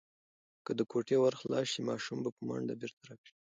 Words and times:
که 0.65 0.71
د 0.79 0.81
کوټې 0.91 1.17
ور 1.19 1.33
خلاص 1.41 1.65
شي، 1.71 1.81
ماشوم 1.89 2.17
به 2.23 2.29
په 2.35 2.41
منډه 2.47 2.73
بیرته 2.81 3.01
راشي. 3.09 3.29